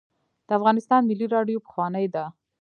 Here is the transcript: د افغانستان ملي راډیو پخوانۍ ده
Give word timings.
د 0.47 0.49
افغانستان 0.59 1.01
ملي 1.09 1.27
راډیو 1.35 1.63
پخوانۍ 1.65 2.05
ده 2.13 2.25